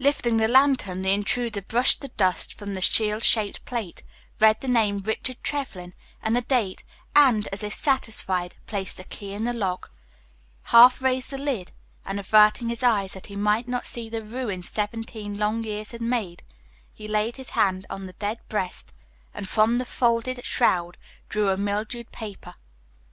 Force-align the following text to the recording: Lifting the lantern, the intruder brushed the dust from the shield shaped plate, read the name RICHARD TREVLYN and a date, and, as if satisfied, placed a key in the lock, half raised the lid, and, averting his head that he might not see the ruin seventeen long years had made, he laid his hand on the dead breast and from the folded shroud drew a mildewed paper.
Lifting 0.00 0.38
the 0.38 0.48
lantern, 0.48 1.02
the 1.02 1.12
intruder 1.12 1.62
brushed 1.62 2.00
the 2.00 2.08
dust 2.08 2.54
from 2.58 2.74
the 2.74 2.80
shield 2.80 3.22
shaped 3.22 3.64
plate, 3.64 4.02
read 4.40 4.60
the 4.60 4.66
name 4.66 4.98
RICHARD 4.98 5.44
TREVLYN 5.44 5.92
and 6.20 6.36
a 6.36 6.40
date, 6.40 6.82
and, 7.14 7.46
as 7.52 7.62
if 7.62 7.72
satisfied, 7.72 8.56
placed 8.66 8.98
a 8.98 9.04
key 9.04 9.32
in 9.32 9.44
the 9.44 9.52
lock, 9.52 9.92
half 10.74 11.00
raised 11.00 11.30
the 11.30 11.38
lid, 11.38 11.70
and, 12.04 12.18
averting 12.18 12.68
his 12.68 12.80
head 12.80 13.10
that 13.10 13.26
he 13.26 13.36
might 13.36 13.68
not 13.68 13.86
see 13.86 14.08
the 14.08 14.24
ruin 14.24 14.60
seventeen 14.64 15.38
long 15.38 15.62
years 15.62 15.92
had 15.92 16.02
made, 16.02 16.42
he 16.92 17.06
laid 17.06 17.36
his 17.36 17.50
hand 17.50 17.86
on 17.88 18.06
the 18.06 18.14
dead 18.14 18.40
breast 18.48 18.92
and 19.32 19.48
from 19.48 19.76
the 19.76 19.84
folded 19.86 20.44
shroud 20.44 20.96
drew 21.28 21.48
a 21.48 21.56
mildewed 21.56 22.10
paper. 22.10 22.56